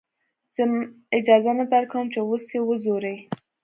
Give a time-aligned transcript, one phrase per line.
[0.55, 0.63] زه
[1.17, 3.15] اجازه نه درکم چې اوس يې وځورې.